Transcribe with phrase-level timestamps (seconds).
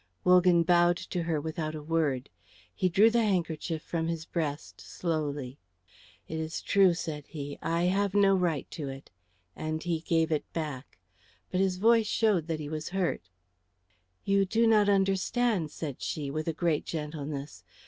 [0.23, 2.31] Wogan bowed to her without a word.
[2.73, 5.59] He drew the handkerchief from his breast slowly.
[6.27, 9.11] "It is true," said he; "I have no right to it;"
[9.55, 10.97] and he gave it back.
[11.51, 13.29] But his voice showed that he was hurt.
[14.25, 17.63] "You do not understand," said she, with a great gentleness.